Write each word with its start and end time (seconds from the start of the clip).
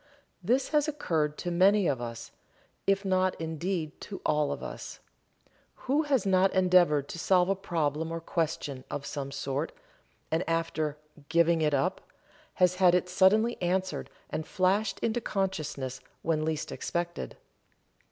This 0.41 0.69
has 0.69 0.87
occurred 0.87 1.37
to 1.37 1.51
many 1.51 1.85
of 1.85 2.01
us, 2.01 2.31
if 2.87 3.05
not 3.05 3.39
indeed 3.39 4.01
to 4.01 4.19
all 4.25 4.51
of 4.51 4.63
us. 4.63 4.99
Who 5.85 6.01
has 6.01 6.25
not 6.25 6.51
endeavored 6.55 7.07
to 7.09 7.19
solve 7.19 7.49
a 7.49 7.55
problem 7.55 8.11
or 8.11 8.19
question 8.19 8.83
of 8.89 9.05
some 9.05 9.29
sort 9.31 9.71
and 10.31 10.43
after 10.49 10.97
"giving 11.29 11.61
it 11.61 11.75
up" 11.75 12.01
has 12.55 12.77
had 12.77 12.95
it 12.95 13.09
suddenly 13.09 13.61
answered 13.61 14.09
and 14.31 14.47
flashed 14.47 14.97
into 15.01 15.21
consciousness 15.21 15.99
when 16.23 16.45
least 16.45 16.71
expected. 16.71 17.37